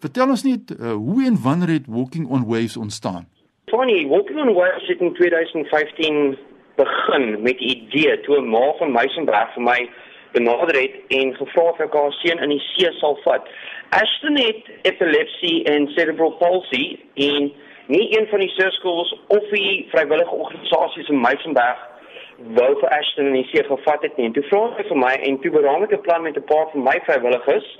Vertel 0.00 0.32
ons 0.32 0.44
net 0.46 0.72
uh, 0.72 0.94
hoe 0.96 1.26
en 1.28 1.36
wanneer 1.42 1.74
het 1.74 1.90
Walking 1.92 2.30
on 2.32 2.46
Waves 2.48 2.78
ontstaan? 2.80 3.26
Fanie, 3.68 4.06
Walking 4.08 4.40
on 4.40 4.54
Waves 4.56 4.88
het 4.88 5.04
in 5.04 5.12
2015 5.18 6.38
begin 6.80 7.26
met 7.44 7.60
die 7.60 7.68
idee 7.74 8.16
toe 8.24 8.40
'n 8.40 8.48
ma 8.48 8.72
van 8.80 8.96
Meisenberg 8.96 9.52
vir 9.52 9.66
my 9.68 9.90
benader 10.32 10.80
het 10.80 10.96
en 11.20 11.36
gevra 11.36 11.68
of 11.74 11.80
ek 11.80 11.92
haar 11.92 12.16
seun 12.22 12.40
in 12.40 12.56
die 12.56 12.64
see 12.72 12.88
sal 13.04 13.20
vat. 13.28 13.44
Ashton 14.00 14.36
het 14.36 14.64
epilepsie 14.88 15.64
en 15.64 15.92
cerebral 15.92 16.32
palsy 16.40 16.96
en 17.14 17.52
nie 17.86 18.08
een 18.16 18.26
van 18.32 18.40
die 18.40 18.54
surskools 18.56 19.12
of 19.28 19.44
die 19.52 19.86
vrywillige 19.92 20.34
organisasies 20.34 21.08
in 21.08 21.20
Meisenberg 21.20 21.89
wou 22.56 22.70
vir 22.80 22.88
Ashton 22.88 23.26
in 23.26 23.32
die 23.32 23.48
see 23.52 23.64
gevat 23.64 24.02
het 24.02 24.16
nie. 24.16 24.26
En 24.26 24.32
toe 24.32 24.44
vra 24.48 24.62
hy 24.76 24.84
vir 24.88 24.96
my 24.96 25.12
en 25.28 25.38
toe 25.40 25.50
beraam 25.52 25.82
ek 25.84 25.92
'n 25.92 26.00
plan 26.06 26.22
met 26.22 26.36
'n 26.36 26.48
paar 26.52 26.70
van 26.72 26.82
my 26.82 26.96
vrywilligers 27.04 27.78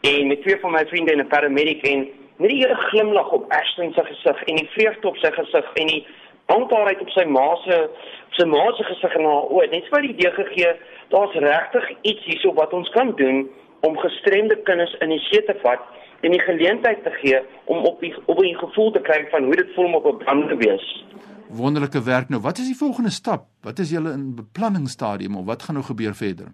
en 0.00 0.26
met 0.28 0.42
twee 0.42 0.58
van 0.60 0.72
my 0.72 0.84
vriende 0.86 1.12
en 1.12 1.20
'n 1.20 1.28
paramedic 1.28 1.82
en 1.82 2.08
net 2.36 2.50
die 2.50 2.62
hele 2.62 2.74
glimlag 2.74 3.32
op 3.32 3.50
Ashton 3.52 3.92
se 3.92 4.04
gesig 4.04 4.42
en 4.44 4.56
die 4.56 4.70
vreugde 4.70 5.08
op 5.08 5.16
sy 5.16 5.30
gesig 5.30 5.72
en 5.74 5.86
die 5.86 6.06
dankbaarheid 6.46 7.00
op 7.00 7.10
sy 7.10 7.24
ma 7.24 7.56
se 7.64 7.88
sy 8.30 8.44
ma 8.44 8.72
se 8.76 8.84
gesig 8.84 9.14
en 9.14 9.24
haar 9.24 9.48
oë. 9.50 9.70
Net 9.70 9.88
vir 9.88 10.00
die 10.00 10.14
idee 10.14 10.30
gegee, 10.30 10.72
daar's 11.08 11.34
regtig 11.34 11.90
iets 12.02 12.24
hierso 12.24 12.52
wat 12.54 12.72
ons 12.72 12.90
kan 12.90 13.14
doen 13.16 13.50
om 13.80 13.98
gestremde 13.98 14.56
kinders 14.62 14.96
in 15.00 15.08
die 15.08 15.22
see 15.30 15.42
te 15.44 15.54
vat 15.62 15.80
en 16.20 16.30
die 16.30 16.40
geleentheid 16.40 17.02
te 17.04 17.10
gee 17.10 17.40
om 17.64 17.84
op 17.84 18.00
die 18.00 18.14
op 18.26 18.38
'n 18.42 18.54
gevoel 18.54 18.90
te 18.90 19.00
kry 19.00 19.26
van 19.30 19.44
hoe 19.44 19.56
dit 19.56 19.74
voel 19.74 19.84
om 19.84 19.94
op 19.94 20.06
'n 20.06 20.24
brand 20.24 20.48
te 20.48 20.56
wees. 20.56 21.04
Wonderlike 21.48 22.02
werk 22.02 22.28
nou. 22.28 22.40
Wat 22.42 22.58
is 22.58 22.66
die 22.66 22.76
volgende 22.76 23.10
stap? 23.10 23.46
Wat 23.62 23.78
is 23.78 23.90
julle 23.90 24.12
in 24.12 24.34
beplanningsstadium 24.34 25.36
of 25.36 25.44
wat 25.44 25.62
gaan 25.62 25.74
nou 25.74 25.86
gebeur 25.86 26.14
verder? 26.14 26.52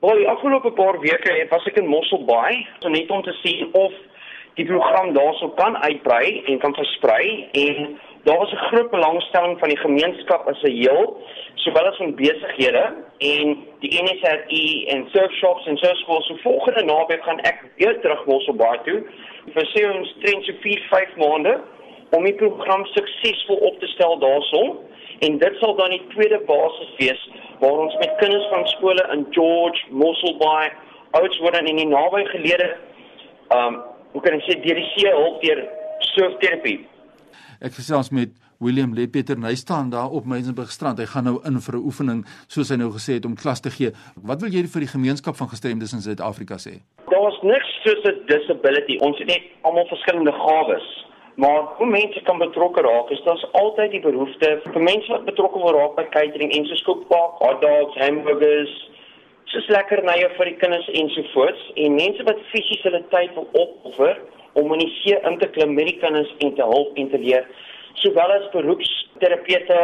Wel, 0.00 0.16
die 0.16 0.28
afgelope 0.28 0.72
paar 0.72 0.98
weke 1.00 1.46
was 1.50 1.66
ek 1.66 1.76
in 1.78 1.86
Mosselbaai, 1.86 2.66
so 2.78 2.88
net 2.88 3.10
om 3.10 3.22
te 3.22 3.34
sien 3.42 3.68
of 3.72 3.92
die 4.58 4.66
program 4.66 5.12
daarso 5.14 5.48
kan 5.58 5.76
uitbrei 5.76 6.42
en 6.50 6.58
kan 6.58 6.74
versprei 6.74 7.48
en 7.52 7.98
daar 8.26 8.38
was 8.38 8.52
'n 8.52 8.66
groot 8.70 8.90
belangstelling 8.90 9.58
van 9.58 9.68
die 9.68 9.78
gemeenskap 9.78 10.46
as 10.48 10.62
'n 10.62 10.70
heel, 10.70 11.16
sowel 11.54 11.86
as 11.86 11.96
van 11.96 12.14
besighede 12.14 12.84
en 13.18 13.46
die 13.80 14.02
NSRI 14.02 14.86
en 14.86 15.08
surfshops 15.12 15.66
en 15.66 15.76
surfschools. 15.76 16.26
So 16.26 16.36
volgende 16.36 16.84
naweek 16.84 17.22
gaan 17.22 17.40
ek 17.40 17.58
weer 17.76 18.00
terug 18.00 18.26
Mosselbaai 18.26 18.78
toe 18.84 19.02
vir 19.54 19.66
sê 19.74 19.86
ons 19.90 20.16
trend 20.22 20.44
so 20.44 20.52
4, 20.60 20.82
5 20.90 21.16
maande 21.16 21.60
om 22.16 22.24
die 22.28 22.36
program 22.40 22.84
suksesvol 22.92 23.60
op 23.68 23.78
te 23.80 23.88
stel 23.94 24.18
daarson 24.22 24.76
en 25.26 25.38
dit 25.38 25.58
sal 25.60 25.76
dan 25.76 25.94
die 25.94 26.02
tweede 26.14 26.40
basis 26.48 26.94
wees 27.00 27.26
waar 27.60 27.84
ons 27.86 27.96
met 28.02 28.16
kinders 28.20 28.48
van 28.50 28.66
skole 28.66 29.04
in 29.14 29.26
George, 29.30 29.80
Mosselbaai, 29.90 30.72
Oudtshoorn 31.18 31.60
en 31.60 31.70
in 31.72 31.82
die 31.82 31.90
naby 31.90 32.24
gelede 32.34 32.72
um 33.56 33.82
hoe 34.12 34.20
kan 34.24 34.36
ek 34.36 34.44
sê 34.48 34.58
deur 34.60 34.80
die 34.80 34.88
see 34.94 35.12
hulp 35.12 35.40
deur 35.44 35.60
surfterapie 36.12 36.80
Ek 37.62 37.76
gesels 37.78 38.10
met 38.10 38.32
William 38.62 38.94
Lepieter 38.94 39.38
en 39.38 39.46
hy 39.46 39.54
staan 39.54 39.90
daar 39.90 40.10
op 40.10 40.26
Meisenberg 40.26 40.70
strand. 40.70 40.98
Hy 40.98 41.06
gaan 41.10 41.28
nou 41.28 41.36
in 41.46 41.60
vir 41.60 41.76
'n 41.78 41.84
oefening 41.86 42.24
soos 42.46 42.70
hy 42.70 42.76
nou 42.76 42.90
gesê 42.90 43.14
het 43.18 43.24
om 43.24 43.36
klas 43.36 43.60
te 43.60 43.70
gee. 43.70 43.90
Wat 44.22 44.40
wil 44.40 44.50
jy 44.50 44.66
vir 44.66 44.80
die 44.80 44.94
gemeenskap 44.96 45.36
van 45.36 45.48
gestremdes 45.48 45.92
in 45.92 46.02
Suid-Afrika 46.02 46.56
sê? 46.58 46.82
Daar's 47.10 47.38
niks 47.42 47.70
soos 47.84 48.02
'n 48.04 48.26
disability. 48.26 48.98
Ons 48.98 49.18
het 49.18 49.26
net 49.26 49.42
almal 49.62 49.86
verskillende 49.86 50.32
gawes. 50.32 51.06
Maar 51.34 51.60
hoe 51.76 51.86
mense 51.86 52.22
kan 52.22 52.38
betrokke 52.38 52.80
raak, 52.80 53.10
is 53.10 53.22
daar's 53.24 53.46
altyd 53.52 53.90
die 53.90 54.00
behoefte 54.00 54.60
vir 54.64 54.82
mense 54.82 55.12
wat 55.12 55.24
betrokke 55.24 55.58
wil 55.58 55.72
raak 55.72 55.94
by 55.96 56.04
catering 56.12 56.52
en 56.52 56.66
soos 56.68 56.82
kookpak, 56.84 57.38
hot 57.40 57.62
dogs, 57.64 57.96
hamburgers, 57.96 58.74
soos 59.52 59.68
lekkernye 59.72 60.28
vir 60.36 60.50
die 60.50 60.58
kinders 60.60 60.88
ensovoorts 61.02 61.70
en 61.84 61.96
mense 61.96 62.24
wat 62.28 62.42
fisies 62.50 62.84
hulle 62.84 63.00
tyd 63.14 63.32
wil 63.38 63.48
opoffer 63.64 64.20
om 64.60 64.74
in 64.76 64.84
die 64.84 64.90
see 64.98 65.16
in 65.28 65.38
te 65.40 65.48
klim 65.54 65.72
met 65.76 65.88
die 65.88 65.98
kinders 66.02 66.32
en 66.44 66.52
te 66.58 66.66
help 66.68 67.00
en 67.00 67.08
te 67.12 67.20
leer, 67.22 67.48
sowel 68.02 68.34
as 68.36 68.50
beroepsterapeute, 68.52 69.78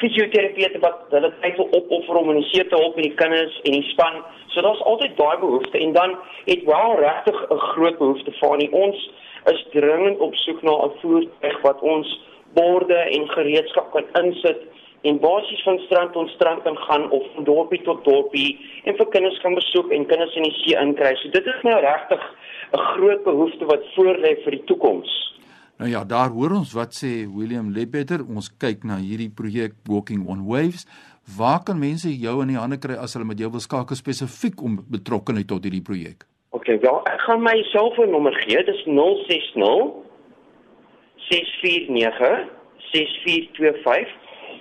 fisioterapeute 0.00 0.82
wat 0.82 1.14
hulle 1.14 1.30
tyd 1.44 1.60
wil 1.62 1.70
opoffer 1.78 2.18
om 2.18 2.32
in 2.34 2.40
die 2.42 2.48
see 2.50 2.66
te 2.66 2.78
help 2.78 2.98
met 2.98 3.06
die 3.06 3.18
kinders 3.22 3.54
en 3.62 3.78
die 3.78 3.86
span. 3.92 4.18
So 4.50 4.66
daar's 4.66 4.82
altyd 4.90 5.14
daai 5.20 5.38
behoefte 5.44 5.78
en 5.78 5.94
dan 5.94 6.18
het 6.50 6.66
wel 6.66 6.98
regtig 7.04 7.38
'n 7.50 7.62
groot 7.70 7.98
behoefte 8.02 8.56
nie. 8.56 8.72
Ons 8.72 8.98
is 9.52 9.66
dringend 9.72 10.18
op 10.18 10.34
soek 10.34 10.62
na 10.62 10.72
'n 10.86 10.96
voertuig 11.00 11.60
wat 11.62 11.80
ons 11.80 12.08
borde 12.54 12.98
en 13.16 13.28
gereedskap 13.28 13.92
kan 13.92 14.24
insit 14.24 14.60
en 15.02 15.20
basies 15.20 15.62
van 15.62 15.78
strand 15.78 16.12
tot 16.12 16.28
strand 16.28 16.62
kan 16.62 16.76
gaan 16.76 17.10
of 17.10 17.22
van 17.34 17.44
dorpie 17.44 17.82
tot 17.82 18.04
dorpie 18.04 18.58
en 18.84 18.96
vir 18.96 19.08
kinders 19.14 19.40
kan 19.44 19.54
besoek 19.54 19.92
en 19.92 20.06
kinders 20.06 20.36
in 20.36 20.48
die 20.48 20.56
see 20.62 20.78
inkry. 20.80 21.14
So 21.20 21.30
dit 21.30 21.46
is 21.46 21.62
nou 21.62 21.80
regtig 21.80 22.22
'n 22.72 22.86
groot 22.92 23.22
behoefte 23.24 23.64
wat 23.64 23.82
voorlê 23.94 24.32
vir 24.44 24.50
die 24.50 24.64
toekoms. 24.64 25.12
Nou 25.76 25.90
ja, 25.90 26.04
daar 26.04 26.30
hoor 26.30 26.50
ons 26.50 26.72
wat 26.72 26.94
sê 26.94 27.28
William 27.28 27.70
Ledbetter. 27.70 28.24
Ons 28.24 28.48
kyk 28.58 28.84
na 28.84 28.96
hierdie 28.96 29.28
projek 29.28 29.72
Walking 29.84 30.26
on 30.28 30.46
Waves. 30.46 30.86
Waar 31.36 31.60
kan 31.62 31.78
mense 31.78 32.08
jou 32.18 32.42
in 32.42 32.48
die 32.48 32.56
hande 32.56 32.78
kry 32.78 32.94
as 32.94 33.12
hulle 33.14 33.26
met 33.26 33.38
jou 33.38 33.50
wil 33.50 33.60
skakel 33.60 33.96
spesifiek 33.96 34.62
om 34.62 34.84
betrokkeheid 34.88 35.46
tot 35.46 35.62
hierdie 35.62 35.84
projek? 35.84 36.24
OK, 36.56 36.68
wel, 36.80 37.00
ek 37.12 37.20
gaan 37.26 37.42
my 37.44 37.56
selfoonnommer 37.72 38.34
gee. 38.44 38.62
Dis 38.64 38.84
060 38.88 40.06
649 41.28 42.48
6425 42.92 44.08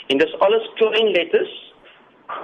en 0.06 0.18
dis 0.18 0.38
alles 0.38 0.70
klein 0.74 1.10
letters 1.10 1.72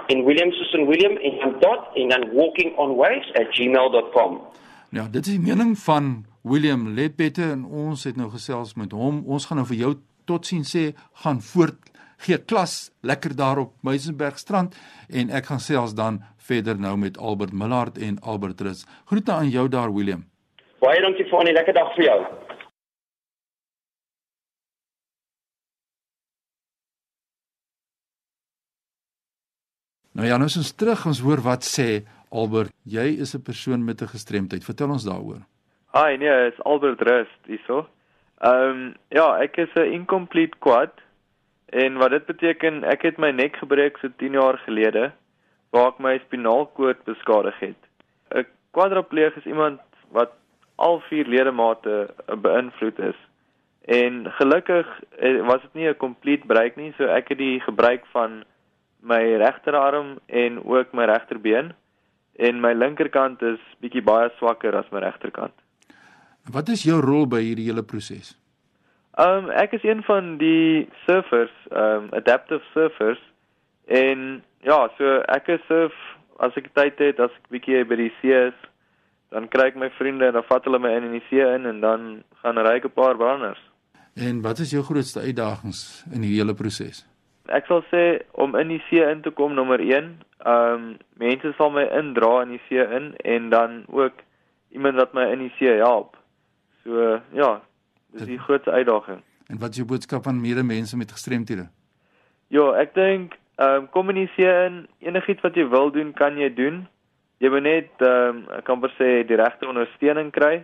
en 0.07 0.25
William 0.25 0.51
soos 0.51 0.73
in 0.73 0.87
William 0.87 1.17
en 1.17 1.37
dan 1.39 1.55
dot 1.59 1.79
en 1.93 2.09
dan 2.09 2.33
walkingonwaves@gmail.com. 2.33 4.41
Ja, 4.89 5.07
dit 5.11 5.25
is 5.25 5.31
die 5.31 5.41
mening 5.41 5.77
van 5.77 6.25
William 6.41 6.87
Ledbetter 6.95 7.51
en 7.51 7.65
ons 7.65 8.03
het 8.03 8.15
nou 8.15 8.29
gesels 8.29 8.75
met 8.75 8.91
hom. 8.91 9.23
Ons 9.27 9.45
gaan 9.45 9.57
nou 9.57 9.67
vir 9.67 9.77
jou 9.77 9.93
totsiens 10.25 10.75
sê, 10.75 10.93
gaan 11.23 11.41
voort 11.41 11.89
gee 12.19 12.37
klas 12.37 12.91
lekker 13.01 13.35
daar 13.35 13.57
op 13.57 13.73
Meisenberg 13.81 14.39
strand 14.39 14.75
en 15.09 15.31
ek 15.31 15.45
gaan 15.51 15.63
selfs 15.63 15.95
dan 15.95 16.19
verder 16.49 16.79
nou 16.79 16.97
met 16.97 17.17
Albert 17.17 17.53
Millard 17.53 17.97
en 17.97 18.19
Albert 18.19 18.61
Rus. 18.61 18.85
Groete 19.05 19.31
aan 19.31 19.49
jou 19.49 19.67
daar 19.69 19.93
William. 19.93 20.25
Baie 20.79 21.01
dankie 21.01 21.25
vir 21.29 21.43
'n 21.43 21.53
lekker 21.53 21.73
dag 21.73 21.95
vir 21.95 22.03
jou. 22.05 22.19
Nou 30.11 30.27
ja, 30.27 30.37
nou 30.37 30.45
is 30.45 30.57
ons 30.57 30.71
terug. 30.71 31.05
Ons 31.05 31.19
hoor 31.19 31.41
wat 31.41 31.63
sê 31.63 32.03
Albert. 32.29 32.71
Jy 32.83 33.19
is 33.23 33.35
'n 33.35 33.41
persoon 33.41 33.83
met 33.83 34.01
'n 34.01 34.07
gestremdheid. 34.07 34.63
Vertel 34.63 34.89
ons 34.89 35.03
daaroor. 35.03 35.45
Hi, 35.91 36.17
nee, 36.17 36.47
is 36.47 36.59
Albert 36.65 37.01
Rust 37.01 37.47
hierso. 37.47 37.87
Ehm 38.45 38.69
um, 38.69 38.81
ja, 39.09 39.23
ek 39.41 39.55
is 39.57 39.71
'n 39.73 39.93
incomplete 39.93 40.57
quad 40.61 40.93
en 41.65 41.97
wat 41.97 42.11
dit 42.11 42.25
beteken, 42.25 42.83
ek 42.83 43.01
het 43.01 43.17
my 43.17 43.31
nek 43.31 43.55
gebreek 43.57 43.97
so 43.97 44.09
10 44.17 44.35
jaar 44.37 44.57
gelede 44.65 45.07
waar 45.73 45.87
ek 45.87 45.97
my 45.99 46.11
spinalkoord 46.19 47.01
beskadig 47.09 47.57
het. 47.59 47.81
'n 48.29 48.45
Quadripleeg 48.71 49.35
is 49.41 49.47
iemand 49.49 49.81
wat 50.11 50.35
al 50.75 51.01
vier 51.09 51.25
ledemate 51.25 52.13
beïnvloed 52.41 52.99
is. 52.99 53.17
En 53.81 54.31
gelukkig 54.31 54.85
eh, 55.17 55.41
was 55.41 55.61
dit 55.61 55.73
nie 55.73 55.87
'n 55.89 55.97
complete 55.97 56.45
breek 56.45 56.75
nie, 56.75 56.93
so 56.97 57.03
ek 57.05 57.29
het 57.29 57.37
die 57.37 57.59
gebruik 57.61 58.05
van 58.13 58.43
my 59.01 59.23
regterarm 59.41 60.19
en 60.27 60.61
ook 60.65 60.93
my 60.93 61.05
regterbeen 61.05 61.73
en 62.35 62.61
my 62.61 62.73
linkerkant 62.73 63.41
is 63.41 63.59
bietjie 63.81 64.05
baie 64.05 64.29
swakker 64.37 64.75
as 64.75 64.89
my 64.91 64.99
regterkant. 64.99 65.57
Wat 66.51 66.69
is 66.69 66.83
jou 66.83 66.97
rol 67.01 67.27
by 67.29 67.41
hierdie 67.45 67.67
hele 67.69 67.83
proses? 67.85 68.33
Ehm 69.19 69.45
um, 69.45 69.49
ek 69.51 69.75
is 69.77 69.83
een 69.83 70.01
van 70.07 70.37
die 70.41 70.87
surfers, 71.05 71.53
ehm 71.69 72.05
um, 72.05 72.09
adaptive 72.17 72.63
surfers 72.73 73.21
en 73.85 74.41
ja, 74.65 74.79
so 74.97 75.19
ek 75.35 75.49
is 75.55 75.65
surf 75.67 75.95
as 76.39 76.55
ek 76.57 76.71
tyd 76.73 77.01
het, 77.03 77.19
as 77.19 77.33
ek 77.35 77.49
bietjie 77.53 77.83
by 77.85 77.97
die 77.99 78.11
see 78.21 78.35
is, 78.47 78.55
dan 79.33 79.49
kry 79.51 79.69
ek 79.69 79.77
my 79.77 79.89
vriende 79.97 80.29
en 80.29 80.37
dan 80.37 80.45
vat 80.47 80.65
hulle 80.65 80.79
my 80.81 80.93
in 80.97 81.09
in 81.09 81.17
die 81.17 81.25
see 81.29 81.43
in 81.43 81.67
en 81.69 81.81
dan 81.83 82.07
gaan 82.41 82.61
ry 82.65 82.77
ek 82.79 82.87
'n 82.89 82.95
paar 82.95 83.17
branders. 83.19 83.61
En 84.15 84.41
wat 84.41 84.59
is 84.59 84.71
jou 84.71 84.83
grootste 84.83 85.19
uitdagings 85.19 86.05
in 86.13 86.21
hierdie 86.23 86.41
hele 86.41 86.53
proses? 86.53 87.05
Ek 87.49 87.65
sal 87.65 87.83
sê 87.91 88.21
om 88.33 88.55
in 88.55 88.69
die 88.69 88.83
see 88.89 89.03
in 89.03 89.21
te 89.21 89.31
kom 89.31 89.53
nommer 89.53 89.79
1, 89.79 90.15
ehm 90.45 90.73
um, 90.73 90.97
mense 91.17 91.53
sal 91.57 91.69
my 91.69 91.85
indra 92.01 92.41
in 92.41 92.55
die 92.57 92.63
see 92.69 92.81
in 92.97 93.13
en 93.25 93.49
dan 93.49 93.83
ook 93.87 94.23
iemand 94.71 94.95
wat 94.95 95.13
my 95.13 95.27
in 95.33 95.39
die 95.39 95.53
see 95.59 95.77
help. 95.77 96.18
So 96.83 97.19
ja, 97.35 97.61
dis 98.13 98.27
die 98.27 98.39
grootste 98.39 98.71
uitdaging. 98.71 99.21
En 99.49 99.59
wat 99.59 99.69
is 99.69 99.81
jou 99.81 99.87
boodskap 99.87 100.27
aan 100.27 100.41
medemense 100.41 100.97
met 100.97 101.11
gestremthede? 101.11 101.67
Ja, 102.47 102.71
ek 102.81 102.93
dink 102.93 103.37
ehm 103.59 103.83
um, 103.83 103.89
kommunikeer 103.89 104.65
in 104.65 104.87
enigiets 104.99 105.43
wat 105.43 105.55
jy 105.55 105.67
wil 105.67 105.91
doen, 105.91 106.13
kan 106.13 106.37
jy 106.37 106.53
doen. 106.53 106.87
Jy 107.37 107.49
moet 107.49 107.65
net 107.65 107.91
ehm 108.05 108.37
um, 108.37 108.43
ek 108.57 108.65
kan 108.69 108.79
per 108.79 108.93
se 108.97 109.23
die 109.27 109.39
regte 109.39 109.67
ondersteuning 109.67 110.31
kry 110.31 110.63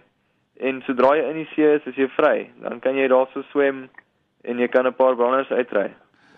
en 0.55 0.81
sodra 0.87 1.15
jy 1.17 1.27
in 1.29 1.41
die 1.41 1.49
see 1.55 1.75
is, 1.75 1.85
is 1.91 1.99
jy 1.99 2.07
vry. 2.15 2.49
Dan 2.63 2.79
kan 2.79 2.95
jy 2.95 3.07
daarso 3.11 3.43
swem 3.51 3.87
en 4.43 4.59
jy 4.59 4.67
kan 4.67 4.87
'n 4.87 4.93
paar 4.93 5.15
branders 5.15 5.51
uitry. 5.51 5.91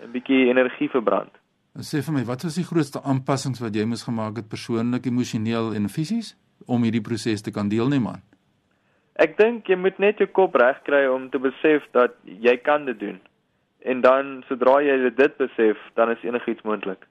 'n 0.03 0.11
bietjie 0.11 0.47
energie 0.49 0.89
verbrand. 0.89 1.31
En 1.77 1.85
sê 1.85 2.01
vir 2.01 2.13
my, 2.13 2.23
wat 2.25 2.43
was 2.45 2.57
die 2.57 2.65
grootste 2.65 3.01
aanpassings 3.03 3.61
wat 3.61 3.75
jy 3.75 3.85
moes 3.85 4.03
gemaak 4.05 4.39
het 4.41 4.49
persoonlik, 4.49 5.05
emosioneel 5.05 5.73
en 5.77 5.89
fisies 5.89 6.35
om 6.65 6.83
hierdie 6.83 7.03
proses 7.05 7.41
te 7.45 7.51
kan 7.51 7.69
deelneem 7.69 8.07
aan? 8.07 8.23
Ek 9.17 9.37
dink 9.37 9.67
jy 9.67 9.75
moet 9.75 9.97
net 9.99 10.21
jou 10.21 10.27
kop 10.29 10.55
reg 10.55 10.81
kry 10.85 11.05
om 11.09 11.29
te 11.33 11.39
besef 11.41 11.85
dat 11.97 12.13
jy 12.25 12.57
kan 12.61 12.85
dit 12.85 12.99
doen. 12.99 13.19
En 13.81 14.01
dan 14.01 14.43
sodra 14.47 14.79
jy 14.85 14.97
dit 15.09 15.37
besef, 15.37 15.77
dan 15.95 16.11
is 16.11 16.23
enigiets 16.23 16.65
moontlik. 16.67 17.07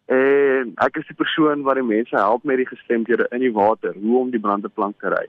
en 0.05 0.73
ek 0.77 0.97
is 0.97 1.07
die 1.07 1.21
persoon 1.23 1.63
wat 1.63 1.75
die 1.75 1.89
mense 1.95 2.15
help 2.15 2.43
met 2.43 2.57
die 2.57 2.71
gestremdhede 2.73 3.27
in 3.31 3.39
die 3.39 3.53
water, 3.53 3.93
hoe 3.93 4.19
om 4.19 4.29
die 4.31 4.39
brandeplank 4.39 4.99
te 4.99 5.09
ry 5.09 5.25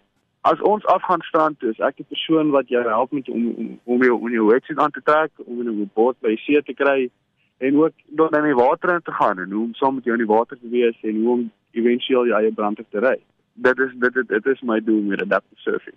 as 0.47 0.61
ons 0.61 0.87
afgaan 0.87 1.23
strand 1.27 1.59
toe, 1.59 1.73
is 1.75 1.83
ek 1.83 1.99
die 2.01 2.09
persoon 2.09 2.53
wat 2.55 2.69
jou 2.71 2.83
help 2.87 3.15
met 3.17 3.29
om 3.33 3.47
om 3.63 3.71
om 3.97 4.03
jou 4.07 4.17
om 4.19 4.35
jou 4.35 4.49
wetsuit 4.51 4.79
aan 4.83 4.95
te 4.95 5.03
trek, 5.09 5.33
om 5.45 5.63
'n 5.63 5.91
boot 5.95 6.17
by 6.27 6.37
see 6.45 6.63
te 6.63 6.75
kry 6.83 7.11
en 7.59 7.77
ook 7.77 7.93
dan 8.07 8.35
in 8.39 8.43
die 8.43 8.55
water 8.55 8.95
in 8.95 9.03
te 9.03 9.13
gaan 9.13 9.39
en 9.39 9.51
hoe 9.51 9.65
om 9.65 9.75
saam 9.75 9.95
met 9.95 10.05
jou 10.05 10.17
in 10.17 10.25
die 10.25 10.35
water 10.35 10.59
te 10.59 10.69
wees 10.69 10.97
en 11.03 11.23
hoe 11.23 11.33
om 11.33 11.47
éventueel 11.71 12.27
jou 12.27 12.41
eie 12.41 12.53
brand 12.53 12.81
te 12.91 13.01
ry. 13.01 13.17
Dit 13.55 13.79
is 13.79 13.95
dit 13.95 14.15
dit, 14.15 14.29
dit 14.29 14.47
is 14.47 14.61
my 14.61 14.81
doel 14.81 15.03
met 15.03 15.23
adaptive 15.23 15.61
surfing. 15.61 15.97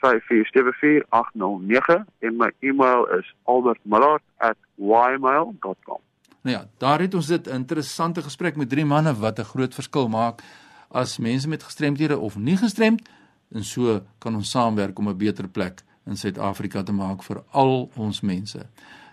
5474809 0.00 2.04
en 2.18 2.36
my 2.36 2.50
e-mail 2.60 3.06
is 3.18 3.34
albertmillard@ymail.com. 3.42 6.00
Nou 6.46 6.58
ja, 6.58 6.62
daar 6.78 7.00
het 7.02 7.14
ons 7.18 7.26
dit 7.26 7.46
interessante 7.50 8.22
gesprek 8.22 8.54
met 8.56 8.70
drie 8.70 8.84
manne 8.86 9.10
wat 9.18 9.38
'n 9.38 9.44
groot 9.44 9.74
verskil 9.74 10.08
maak 10.08 10.42
as 10.90 11.18
mense 11.18 11.48
met 11.48 11.62
gestremdhede 11.62 12.18
of 12.18 12.36
nie 12.36 12.56
gestremd 12.56 13.08
en 13.50 13.64
so 13.64 14.00
kan 14.18 14.34
ons 14.34 14.50
saamwerk 14.50 14.98
om 14.98 15.08
'n 15.08 15.16
beter 15.16 15.48
plek 15.48 15.82
in 16.06 16.16
Suid-Afrika 16.16 16.82
te 16.82 16.92
maak 16.92 17.22
vir 17.22 17.42
al 17.50 17.90
ons 17.96 18.20
mense. 18.20 18.66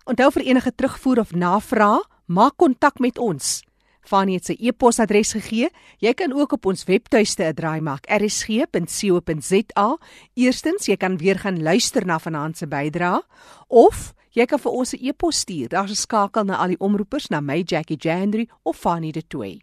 Onthou 0.05 0.31
vir 0.31 0.41
enige 0.41 0.75
terugvoer 0.75 1.19
of 1.19 1.33
navraag, 1.33 2.05
maak 2.25 2.57
kontak 2.57 2.99
met 2.99 3.17
ons. 3.17 3.64
Fanie 4.05 4.35
het 4.37 4.45
sy 4.45 4.55
e-posadres 4.61 5.33
gegee. 5.33 5.69
Jy 5.99 6.13
kan 6.13 6.33
ook 6.33 6.51
op 6.53 6.65
ons 6.65 6.85
webtuiste 6.85 7.43
'n 7.43 7.53
draai 7.53 7.81
maak. 7.81 8.05
rsg.co.za. 8.09 9.97
Eerstens, 10.33 10.85
jy 10.85 10.95
kan 10.97 11.17
weer 11.17 11.39
gaan 11.39 11.61
luister 11.61 12.05
na 12.05 12.19
vanaand 12.19 12.57
se 12.57 12.67
bydrae 12.67 13.21
of 13.67 14.13
jy 14.31 14.45
kan 14.45 14.59
vir 14.59 14.71
ons 14.71 14.93
'n 14.93 14.99
e-pos 15.01 15.37
stuur. 15.39 15.69
Daar's 15.69 15.91
'n 15.91 15.95
skakel 15.95 16.43
na 16.43 16.57
al 16.57 16.67
die 16.67 16.79
omroepers 16.79 17.27
na 17.29 17.41
my 17.41 17.63
Jackie 17.65 17.97
Jandry 17.97 18.49
of 18.63 18.77
Fanie 18.77 19.11
de 19.11 19.27
Tooi. 19.27 19.61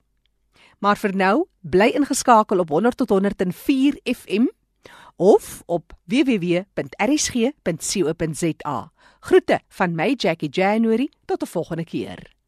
Maar 0.80 0.96
vir 0.96 1.16
nou, 1.16 1.46
bly 1.60 1.88
ingeskakel 1.94 2.58
op 2.58 2.68
100 2.68 2.96
tot 2.96 3.08
104 3.08 4.00
FM 4.04 4.46
of 5.16 5.62
op 5.66 5.92
www.rsg.co.za. 6.04 6.68
Groete 9.20 9.60
van 9.68 9.94
my 9.94 10.14
Jackie 10.16 10.48
January 10.50 11.10
tot 11.24 11.42
'n 11.42 11.46
volgende 11.46 11.84
keer. 11.84 12.41